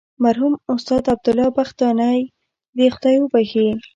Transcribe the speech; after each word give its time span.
مرحوم 0.23 0.53
استاد 0.73 1.03
عبدالله 1.13 1.47
بختانی 1.57 2.19
دې 2.77 2.85
خدای 2.95 3.15
وبخښي. 3.19 3.67